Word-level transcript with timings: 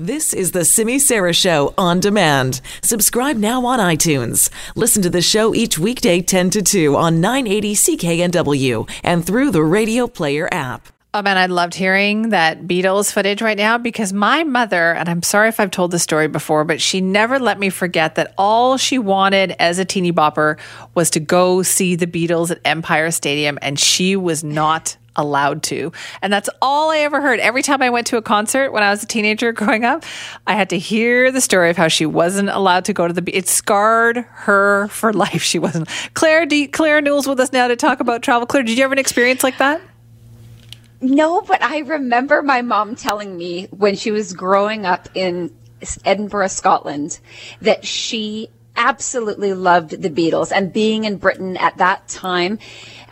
This 0.00 0.32
is 0.32 0.52
the 0.52 0.64
Simi 0.64 0.98
Sara 0.98 1.34
Show 1.34 1.74
on 1.76 2.00
demand. 2.00 2.62
Subscribe 2.82 3.36
now 3.36 3.66
on 3.66 3.78
iTunes. 3.78 4.48
Listen 4.74 5.02
to 5.02 5.10
the 5.10 5.20
show 5.20 5.54
each 5.54 5.78
weekday 5.78 6.22
10 6.22 6.48
to 6.48 6.62
2 6.62 6.96
on 6.96 7.20
980 7.20 7.74
CKNW 7.74 8.90
and 9.04 9.26
through 9.26 9.50
the 9.50 9.62
Radio 9.62 10.06
Player 10.06 10.48
app. 10.50 10.88
Oh 11.12 11.20
man, 11.20 11.36
I 11.36 11.44
loved 11.46 11.74
hearing 11.74 12.30
that 12.30 12.62
Beatles 12.62 13.12
footage 13.12 13.42
right 13.42 13.58
now 13.58 13.76
because 13.76 14.14
my 14.14 14.42
mother, 14.42 14.94
and 14.94 15.06
I'm 15.06 15.22
sorry 15.22 15.50
if 15.50 15.60
I've 15.60 15.70
told 15.70 15.90
the 15.90 15.98
story 15.98 16.28
before, 16.28 16.64
but 16.64 16.80
she 16.80 17.02
never 17.02 17.38
let 17.38 17.58
me 17.58 17.68
forget 17.68 18.14
that 18.14 18.32
all 18.38 18.78
she 18.78 18.98
wanted 18.98 19.54
as 19.58 19.78
a 19.78 19.84
teeny 19.84 20.12
bopper 20.12 20.58
was 20.94 21.10
to 21.10 21.20
go 21.20 21.62
see 21.62 21.94
the 21.94 22.06
Beatles 22.06 22.50
at 22.50 22.60
Empire 22.64 23.10
Stadium, 23.10 23.58
and 23.60 23.78
she 23.78 24.16
was 24.16 24.42
not 24.42 24.96
allowed 25.16 25.62
to. 25.64 25.92
And 26.22 26.32
that's 26.32 26.48
all 26.62 26.90
I 26.90 26.98
ever 26.98 27.20
heard. 27.20 27.40
Every 27.40 27.62
time 27.62 27.82
I 27.82 27.90
went 27.90 28.06
to 28.08 28.16
a 28.16 28.22
concert 28.22 28.72
when 28.72 28.82
I 28.82 28.90
was 28.90 29.02
a 29.02 29.06
teenager 29.06 29.52
growing 29.60 29.84
up, 29.84 30.04
I 30.46 30.54
had 30.54 30.70
to 30.70 30.78
hear 30.78 31.30
the 31.30 31.40
story 31.40 31.70
of 31.70 31.76
how 31.76 31.88
she 31.88 32.06
wasn't 32.06 32.48
allowed 32.50 32.84
to 32.86 32.92
go 32.92 33.06
to 33.06 33.12
the 33.12 33.22
beach. 33.22 33.34
it 33.34 33.48
scarred 33.48 34.18
her 34.18 34.88
for 34.88 35.12
life. 35.20 35.42
She 35.42 35.58
wasn't. 35.58 35.88
Claire, 36.14 36.44
you, 36.44 36.68
Claire 36.68 37.00
Newell's 37.00 37.26
with 37.26 37.40
us 37.40 37.52
now 37.52 37.68
to 37.68 37.76
talk 37.76 38.00
about 38.00 38.22
travel. 38.22 38.46
Claire, 38.46 38.62
did 38.62 38.76
you 38.76 38.82
have 38.82 38.92
an 38.92 38.98
experience 38.98 39.42
like 39.42 39.58
that? 39.58 39.80
No, 41.02 41.40
but 41.40 41.62
I 41.62 41.78
remember 41.78 42.42
my 42.42 42.60
mom 42.60 42.94
telling 42.94 43.36
me 43.36 43.68
when 43.70 43.96
she 43.96 44.10
was 44.10 44.34
growing 44.34 44.84
up 44.84 45.08
in 45.14 45.50
Edinburgh, 46.04 46.48
Scotland, 46.48 47.18
that 47.62 47.86
she 47.86 48.50
absolutely 48.80 49.52
loved 49.52 49.90
the 49.90 50.08
Beatles 50.08 50.50
and 50.50 50.72
being 50.72 51.04
in 51.04 51.18
Britain 51.18 51.56
at 51.58 51.76
that 51.76 52.08
time. 52.08 52.58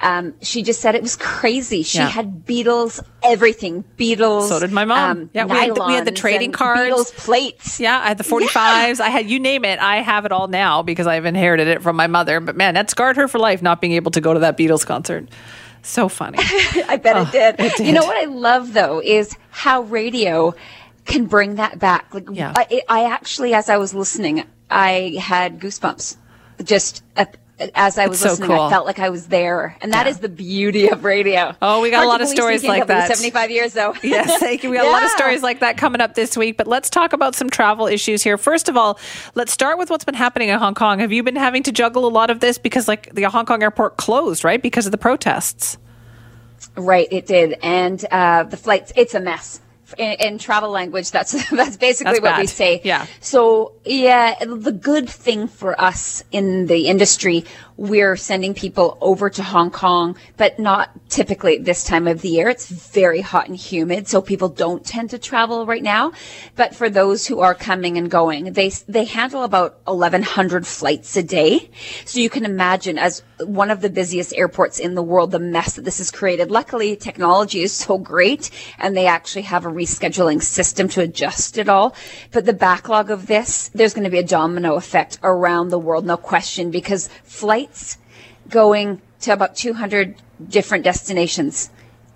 Um, 0.00 0.34
she 0.40 0.62
just 0.62 0.80
said 0.80 0.95
it 0.95 1.02
was 1.02 1.16
crazy. 1.16 1.82
She 1.82 1.98
yeah. 1.98 2.09
had 2.09 2.46
Beatles, 2.46 3.02
everything. 3.22 3.84
Beatles. 3.98 4.48
So 4.48 4.60
did 4.60 4.73
my 4.73 4.84
mom. 4.84 5.10
Um, 5.10 5.30
yeah, 5.34 5.45
we 5.45 5.56
had, 5.56 5.74
the, 5.74 5.84
we 5.84 5.92
had, 5.92 6.06
the, 6.06 6.12
trading 6.12 6.52
cards. 6.52 6.80
Beatles 6.80 7.16
plates. 7.16 7.80
Yeah, 7.80 8.00
I 8.00 8.09
had 8.09 8.18
the 8.18 8.24
45s. 8.24 8.54
Yeah. 8.54 9.04
I 9.04 9.10
had, 9.10 9.28
you 9.28 9.40
name 9.40 9.64
it. 9.64 9.78
I 9.78 9.96
have 9.96 10.24
it 10.24 10.32
all 10.32 10.48
now 10.48 10.82
because 10.82 11.06
I've 11.06 11.26
inherited 11.26 11.68
it 11.68 11.82
from 11.82 11.96
my 11.96 12.06
mother. 12.06 12.40
But 12.40 12.56
man, 12.56 12.74
that 12.74 12.90
scarred 12.90 13.16
her 13.16 13.28
for 13.28 13.38
life 13.38 13.60
not 13.60 13.80
being 13.80 13.93
able 13.93 14.12
to 14.12 14.21
go 14.21 14.32
to 14.32 14.40
that 14.40 14.56
Beatles 14.56 14.87
concert. 14.87 15.28
So 15.82 16.09
funny. 16.09 16.38
I 16.40 16.98
bet 17.02 17.16
oh, 17.16 17.23
it, 17.23 17.32
did. 17.32 17.54
it, 17.59 17.76
did. 17.76 17.87
You 17.87 17.93
know 17.93 18.04
what 18.04 18.16
I 18.16 18.26
love 18.30 18.73
though 18.73 19.02
is 19.02 19.37
how 19.50 19.82
radio 19.82 20.54
can 21.04 21.26
bring 21.26 21.56
that 21.56 21.78
back. 21.78 22.15
Like, 22.15 22.28
yeah. 22.32 22.52
I, 22.56 22.82
I 22.88 23.04
actually, 23.04 23.54
as 23.54 23.68
I 23.68 23.78
was 23.78 23.95
listening, 23.95 24.45
I 24.71 25.16
had 25.21 25.61
goosebumps. 25.61 26.16
Just 26.63 27.02
as 27.74 27.99
I 27.99 28.07
was 28.07 28.21
so 28.21 28.30
listening, 28.30 28.51
cool. 28.51 28.61
I 28.61 28.71
felt 28.71 28.87
like 28.87 28.99
I 28.99 29.11
was 29.11 29.29
there, 29.29 29.77
and 29.80 29.93
that 29.93 30.07
yeah. 30.07 30.11
is 30.11 30.19
the 30.19 30.29
beauty 30.29 30.88
of 30.88 31.05
radio. 31.05 31.55
Oh, 31.61 31.80
we 31.80 31.91
got 31.91 31.99
Hard 31.99 32.07
a 32.07 32.09
lot 32.09 32.21
of 32.21 32.29
stories 32.29 32.65
like 32.65 32.87
that. 32.87 33.09
Seventy-five 33.09 33.51
years, 33.51 33.73
though. 33.73 33.95
yes, 34.02 34.39
thank 34.39 34.63
you. 34.63 34.71
We 34.71 34.77
got 34.77 34.85
yeah. 34.85 34.91
a 34.91 34.93
lot 34.93 35.02
of 35.02 35.11
stories 35.16 35.43
like 35.43 35.61
that 35.61 35.77
coming 35.77 36.01
up 36.01 36.15
this 36.15 36.37
week. 36.37 36.57
But 36.57 36.66
let's 36.66 36.89
talk 36.91 37.13
about 37.13 37.35
some 37.35 37.51
travel 37.51 37.87
issues 37.87 38.23
here. 38.23 38.39
First 38.39 38.69
of 38.69 38.77
all, 38.77 38.99
let's 39.35 39.52
start 39.52 39.79
with 39.79 39.91
what's 39.91 40.05
been 40.05 40.15
happening 40.15 40.49
in 40.49 40.59
Hong 40.59 40.74
Kong. 40.74 41.01
Have 41.01 41.13
you 41.13 41.23
been 41.23 41.37
having 41.37 41.63
to 41.65 41.73
juggle 41.73 42.07
a 42.07 42.11
lot 42.11 42.30
of 42.30 42.41
this 42.41 42.59
because, 42.59 42.87
like, 42.87 43.13
the 43.15 43.24
Hong 43.24 43.46
Kong 43.46 43.63
airport 43.63 43.96
closed, 43.96 44.45
right, 44.45 44.63
because 44.63 44.87
of 44.87 44.93
the 44.93 44.99
protests? 44.99 45.79
Right, 46.77 47.09
it 47.11 47.27
did, 47.27 47.57
and 47.63 48.05
uh, 48.11 48.45
the 48.45 48.57
flights. 48.57 48.93
It's 48.96 49.15
a 49.15 49.21
mess 49.21 49.61
in, 49.96 50.12
in, 50.20 50.38
travel 50.38 50.70
language, 50.70 51.10
that's 51.10 51.32
that's 51.50 51.76
basically 51.76 52.12
that's 52.12 52.22
what 52.22 52.30
bad. 52.30 52.40
we 52.40 52.46
say. 52.46 52.80
Yeah. 52.84 53.06
So 53.20 53.74
yeah, 53.84 54.34
the 54.44 54.72
good 54.72 55.08
thing 55.08 55.48
for 55.48 55.80
us 55.80 56.22
in 56.30 56.66
the 56.66 56.88
industry 56.88 57.44
we're 57.78 58.16
sending 58.16 58.54
people 58.54 58.98
over 59.00 59.30
to 59.30 59.42
Hong 59.42 59.70
Kong, 59.70 60.16
but 60.36 60.59
not 60.59 60.90
typically 61.09 61.59
this 61.59 61.84
time 61.84 62.09
of 62.09 62.20
the 62.22 62.28
year. 62.28 62.48
It's 62.48 62.68
very 62.68 63.20
hot 63.20 63.46
and 63.46 63.56
humid, 63.56 64.09
so 64.09 64.20
people 64.20 64.48
don't 64.48 64.84
tend 64.84 65.10
to 65.10 65.19
travel 65.19 65.64
right 65.64 65.82
now. 65.82 66.12
But 66.56 66.75
for 66.75 66.91
those 66.91 67.25
who 67.25 67.38
are 67.38 67.54
coming 67.54 67.97
and 67.97 68.10
going, 68.10 68.53
they 68.53 68.70
they 68.88 69.04
handle 69.04 69.44
about 69.44 69.78
1,100 69.84 70.66
flights 70.66 71.16
a 71.16 71.22
day. 71.22 71.70
So 72.04 72.19
you 72.19 72.28
can 72.28 72.44
imagine, 72.44 72.98
as 72.98 73.22
one 73.38 73.70
of 73.70 73.81
the 73.81 73.91
busiest 73.91 74.34
airports 74.34 74.81
in 74.81 74.97
the 74.97 75.03
world, 75.03 75.31
the 75.31 75.38
mess 75.38 75.77
that 75.77 75.84
this 75.84 75.98
has 75.98 76.10
created. 76.10 76.50
Luckily, 76.50 76.97
technology 76.97 77.62
is 77.62 77.72
so 77.72 77.97
great, 77.97 78.50
and 78.78 78.97
they 78.97 79.06
actually 79.06 79.43
have 79.43 79.65
a 79.65 79.69
rescheduling 79.78 80.43
system 80.43 80.89
to 80.89 81.00
adjust 81.00 81.56
it 81.56 81.69
all. 81.69 81.94
But 82.33 82.44
the 82.44 82.53
backlog 82.53 83.11
of 83.11 83.27
this, 83.27 83.69
there's 83.75 83.94
going 83.94 84.05
to 84.05 84.11
be 84.11 84.19
a 84.19 84.25
domino 84.25 84.75
effect 84.75 85.19
around 85.22 85.69
the 85.69 85.78
world, 85.78 86.05
no 86.05 86.16
question, 86.16 86.71
because 86.71 87.09
flights 87.22 87.99
going 88.49 89.00
to 89.21 89.33
about 89.33 89.56
200 89.56 90.16
different 90.49 90.84
destinations 90.84 91.71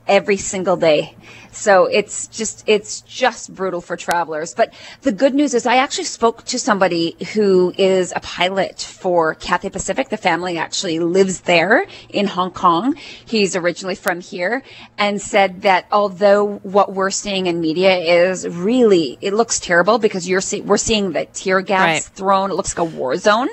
every 0.06 0.36
single 0.36 0.76
day. 0.76 1.16
So 1.52 1.84
it's 1.84 2.28
just, 2.28 2.64
it's 2.66 3.02
just 3.02 3.54
brutal 3.54 3.82
for 3.82 3.96
travelers. 3.96 4.54
But 4.54 4.72
the 5.02 5.12
good 5.12 5.34
news 5.34 5.52
is 5.52 5.66
I 5.66 5.76
actually 5.76 6.04
spoke 6.04 6.44
to 6.44 6.58
somebody 6.58 7.16
who 7.34 7.74
is 7.76 8.12
a 8.16 8.20
pilot 8.20 8.80
for 8.80 9.34
Cathay 9.34 9.68
Pacific. 9.68 10.08
The 10.08 10.16
family 10.16 10.56
actually 10.56 10.98
lives 10.98 11.42
there 11.42 11.86
in 12.08 12.26
Hong 12.26 12.52
Kong. 12.52 12.96
He's 13.24 13.54
originally 13.54 13.94
from 13.94 14.20
here 14.20 14.62
and 14.96 15.20
said 15.20 15.62
that 15.62 15.86
although 15.92 16.58
what 16.58 16.94
we're 16.94 17.10
seeing 17.10 17.46
in 17.46 17.60
media 17.60 17.96
is 17.96 18.48
really, 18.48 19.18
it 19.20 19.34
looks 19.34 19.60
terrible 19.60 19.98
because 19.98 20.26
you're 20.26 20.40
see, 20.40 20.62
we're 20.62 20.78
seeing 20.78 21.12
the 21.12 21.26
tear 21.26 21.60
gas 21.60 21.86
right. 21.86 22.02
thrown. 22.02 22.50
It 22.50 22.54
looks 22.54 22.76
like 22.76 22.88
a 22.88 22.96
war 22.96 23.16
zone. 23.16 23.48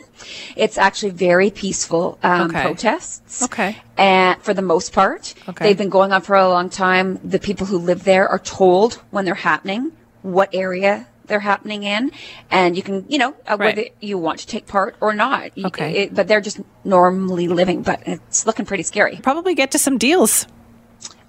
It's 0.56 0.78
actually 0.78 1.12
very 1.12 1.52
peaceful 1.52 2.18
um, 2.24 2.50
okay. 2.50 2.62
protests. 2.62 3.44
Okay. 3.44 3.78
And 3.98 4.42
for 4.42 4.54
the 4.54 4.62
most 4.62 4.94
part, 4.94 5.34
okay. 5.48 5.66
they've 5.66 5.78
been 5.78 5.90
going 5.90 6.12
on 6.12 6.22
for 6.22 6.36
a 6.36 6.48
long 6.48 6.70
time. 6.70 7.20
The 7.24 7.40
people 7.40 7.68
who 7.68 7.78
live 7.78 8.04
there 8.04 8.28
are 8.28 8.40
told 8.40 8.96
when 9.12 9.26
they're 9.26 9.36
happening, 9.36 9.92
what 10.22 10.50
area 10.54 11.08
they're 11.26 11.40
happening 11.40 11.84
in, 11.84 12.12
and 12.50 12.76
you 12.76 12.82
can, 12.82 13.06
you 13.08 13.18
know, 13.18 13.36
uh, 13.48 13.56
right. 13.58 13.76
whether 13.76 13.90
you 14.00 14.18
want 14.18 14.40
to 14.40 14.48
take 14.48 14.68
part 14.68 14.96
or 15.00 15.14
not. 15.14 15.52
Okay. 15.58 16.04
It, 16.04 16.16
but 16.16 16.28
they're 16.28 16.42
just 16.42 16.60
normally 16.84 17.48
living, 17.48 17.84
but 17.84 18.02
it's 18.06 18.46
looking 18.46 18.66
pretty 18.66 18.84
scary. 18.84 19.20
Probably 19.22 19.54
get 19.54 19.72
to 19.72 19.78
some 19.78 19.98
deals. 19.98 20.48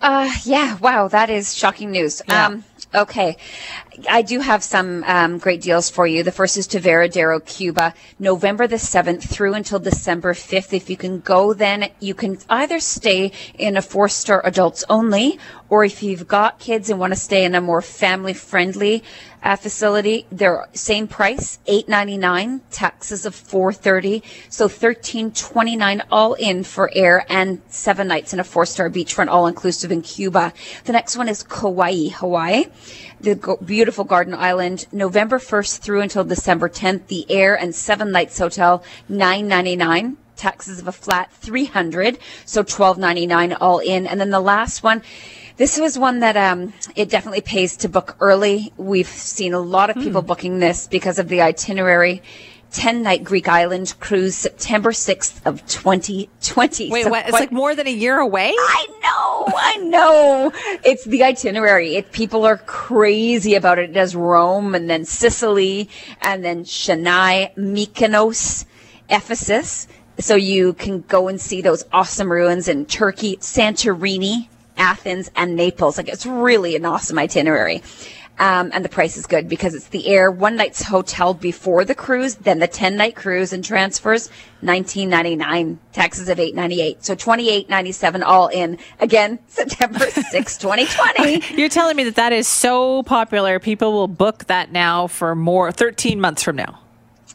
Uh, 0.01 0.31
yeah. 0.45 0.79
Wow, 0.79 1.09
that 1.09 1.29
is 1.29 1.55
shocking 1.55 1.91
news. 1.91 2.23
Yeah. 2.27 2.47
Um, 2.47 2.65
Okay. 2.95 3.37
I 4.09 4.23
do 4.23 4.41
have 4.41 4.63
some 4.63 5.05
um, 5.05 5.39
great 5.39 5.61
deals 5.61 5.91
for 5.91 6.07
you. 6.07 6.23
The 6.23 6.33
first 6.33 6.57
is 6.57 6.67
to 6.69 6.81
Varadero, 6.81 7.45
Cuba, 7.45 7.95
November 8.19 8.67
the 8.67 8.77
7th 8.77 9.29
through 9.29 9.55
until 9.55 9.79
December 9.79 10.33
5th. 10.33 10.73
If 10.73 10.89
you 10.89 10.97
can 10.97 11.21
go 11.21 11.53
then, 11.53 11.91
you 11.99 12.15
can 12.15 12.39
either 12.49 12.79
stay 12.79 13.33
in 13.55 13.77
a 13.77 13.83
four 13.83 14.09
star 14.09 14.43
adults 14.45 14.85
only, 14.89 15.39
or 15.69 15.85
if 15.85 16.03
you've 16.03 16.29
got 16.29 16.59
kids 16.59 16.89
and 16.89 17.01
want 17.01 17.13
to 17.13 17.19
stay 17.19 17.45
in 17.45 17.55
a 17.55 17.61
more 17.61 17.83
family 17.83 18.33
friendly 18.33 19.03
uh, 19.43 19.57
facility, 19.57 20.27
they're 20.31 20.69
same 20.75 21.09
price, 21.09 21.59
eight 21.67 21.89
ninety 21.89 22.19
nine, 22.19 22.61
taxes 22.71 23.25
of 23.25 23.35
four 23.35 23.73
thirty, 23.73 24.23
so 24.51 24.69
thirteen 24.69 25.33
twenty 25.33 25.77
nine 25.77 26.03
all 26.11 26.35
in 26.35 26.63
for 26.63 26.91
air 26.95 27.25
and 27.29 27.61
seven 27.69 28.07
nights 28.09 28.33
in 28.35 28.41
a 28.41 28.45
four 28.45 28.67
star 28.67 28.91
beachfront 28.91 29.29
all 29.29 29.47
inclusive 29.47 29.91
in 29.91 30.03
Cuba. 30.03 30.53
The 30.85 30.93
next 30.93 31.17
one 31.17 31.29
is 31.29 31.43
Kauai, 31.43 32.09
Hawaii, 32.11 32.67
the 33.21 33.35
go- 33.35 33.57
beautiful 33.81 34.05
Garden 34.05 34.35
Island, 34.35 34.87
November 34.93 35.39
first 35.39 35.83
through 35.83 36.03
until 36.03 36.23
December 36.23 36.69
tenth. 36.69 37.07
The 37.07 37.25
air 37.31 37.59
and 37.59 37.75
seven 37.75 38.11
nights 38.13 38.39
hotel, 38.39 38.85
nine 39.09 39.49
ninety 39.49 39.75
nine 39.75 40.19
taxes 40.37 40.81
of 40.81 40.87
a 40.89 40.93
flat 40.93 41.33
300 41.33 42.19
so 42.47 42.63
12.99 42.63 43.57
all 43.61 43.79
in 43.79 44.07
and 44.07 44.19
then 44.19 44.31
the 44.31 44.41
last 44.41 44.83
one 44.83 45.03
this 45.57 45.79
was 45.79 45.99
one 45.99 46.21
that 46.21 46.37
um, 46.37 46.73
it 46.97 47.11
definitely 47.11 47.43
pays 47.43 47.77
to 47.79 47.89
book 47.91 48.17
early. 48.21 48.73
We've 48.79 49.07
seen 49.07 49.53
a 49.53 49.61
lot 49.61 49.91
of 49.91 49.97
people 49.97 50.23
mm. 50.23 50.27
booking 50.27 50.59
this 50.59 50.87
because 50.87 51.19
of 51.19 51.29
the 51.29 51.43
itinerary. 51.43 52.23
10 52.73 53.03
night 53.03 53.25
Greek 53.25 53.49
island 53.49 53.95
cruise 54.01 54.37
September 54.37 54.93
6th 54.93 55.45
of 55.45 55.67
2020. 55.67 56.91
Wait, 56.91 57.05
so 57.05 57.11
what? 57.11 57.25
It's 57.25 57.33
like 57.33 57.53
more 57.53 57.75
than 57.75 57.87
a 57.87 57.93
year 57.93 58.19
away? 58.19 58.53
I 58.57 58.87
know. 59.03 59.53
I 59.57 59.77
know. 59.79 60.53
It's 60.85 61.05
the 61.05 61.25
itinerary. 61.25 61.97
It, 61.97 62.13
people 62.13 62.45
are 62.45 62.59
crazy 62.59 63.55
about 63.55 63.79
it. 63.79 63.91
It 63.91 63.93
does 63.93 64.15
Rome 64.15 64.75
and 64.75 64.89
then 64.89 65.05
Sicily 65.05 65.89
and 66.21 66.45
then 66.45 66.65
Chania, 66.65 67.55
Mykonos, 67.57 68.65
Ephesus. 69.09 69.89
So 70.19 70.37
you 70.37 70.75
can 70.75 71.01
go 71.03 71.29
and 71.29 71.41
see 71.41 71.63
those 71.63 71.85
awesome 71.93 72.31
ruins 72.31 72.69
in 72.69 72.87
Turkey, 72.87 73.37
Santorini, 73.39 74.49
Athens, 74.77 75.31
and 75.35 75.57
Naples. 75.57 75.97
Like 75.97 76.09
it's 76.09 76.27
really 76.27 76.77
an 76.77 76.85
awesome 76.85 77.19
itinerary. 77.19 77.83
Um, 78.39 78.71
and 78.73 78.83
the 78.83 78.89
price 78.89 79.19
is 79.19 79.27
good 79.27 79.51
because 79.51 79.75
it's 79.75 79.89
the 79.89 80.07
air 80.07 80.31
one 80.31 80.57
night's 80.57 80.83
hotel 80.83 81.35
before 81.35 81.85
the 81.85 81.95
cruise, 81.95 82.37
then 82.37 82.59
the 82.59 82.67
10 82.67 82.97
night 82.97 83.15
cruise 83.15 83.53
and 83.53 83.63
transfers, 83.63 84.29
1999, 84.63 85.79
taxes 85.93 86.31
of 86.31 86.41
898. 86.41 87.05
So 87.05 87.15
2897 87.15 88.23
all 88.23 88.49
in. 88.49 88.79
Again, 88.99 89.39
September 89.49 90.11
6, 90.11 90.57
2020. 90.57 91.55
You're 91.61 91.69
telling 91.69 91.97
me 91.97 92.05
that 92.05 92.15
that 92.15 92.33
is 92.33 92.49
so 92.49 93.03
popular. 93.03 93.59
People 93.59 93.93
will 93.93 94.09
book 94.09 94.47
that 94.47 94.73
now 94.73 95.07
for 95.07 95.35
more 95.35 95.71
13 95.71 96.19
months 96.19 96.43
from 96.43 96.57
now. 96.57 96.81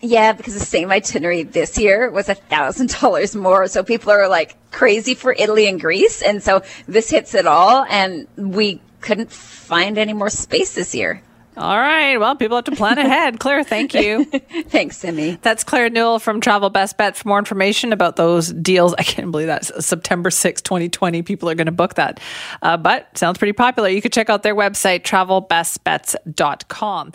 Yeah, 0.02 0.34
because 0.34 0.54
the 0.54 0.60
same 0.60 0.92
itinerary 0.92 1.44
this 1.44 1.78
year 1.78 2.10
was 2.10 2.30
a 2.30 2.36
thousand 2.36 2.90
dollars 3.02 3.36
more. 3.36 3.68
So 3.68 3.84
people 3.84 4.12
are 4.12 4.28
like 4.28 4.56
crazy 4.72 5.16
for 5.16 5.34
Italy 5.34 5.68
and 5.68 5.80
Greece. 5.80 6.22
And 6.22 6.44
so 6.44 6.64
this 6.88 7.10
hits 7.10 7.34
it 7.34 7.48
all. 7.48 7.86
And 7.90 8.28
we 8.36 8.82
couldn't 9.06 9.32
find 9.32 9.98
any 9.98 10.14
more 10.14 10.30
space 10.30 10.74
this 10.74 10.94
year. 10.94 11.22
All 11.58 11.78
right. 11.78 12.18
Well, 12.18 12.36
people 12.36 12.58
have 12.58 12.66
to 12.66 12.76
plan 12.76 12.98
ahead. 12.98 13.40
Claire, 13.46 13.64
thank 13.64 13.94
you. 13.94 14.26
Thanks, 14.68 14.98
Simi. 14.98 15.38
That's 15.42 15.64
Claire 15.64 15.90
Newell 15.90 16.20
from 16.20 16.42
Travel 16.42 16.70
Best 16.70 16.98
Bet. 16.98 17.16
For 17.16 17.30
more 17.30 17.40
information 17.40 17.94
about 17.94 18.18
those 18.18 18.52
deals, 18.52 18.94
I 18.98 19.04
can't 19.04 19.32
believe 19.32 19.48
that 19.48 19.64
September 19.82 20.30
6, 20.30 20.62
2020, 20.62 21.22
people 21.22 21.50
are 21.50 21.56
going 21.56 21.68
to 21.68 21.72
book 21.72 21.94
that. 21.94 22.20
Uh, 22.62 22.76
but 22.76 23.18
sounds 23.18 23.38
pretty 23.38 23.54
popular. 23.54 23.88
You 23.88 24.02
could 24.02 24.12
check 24.12 24.30
out 24.30 24.44
their 24.44 24.56
website, 24.56 25.04
travelbestbets.com. 25.04 27.12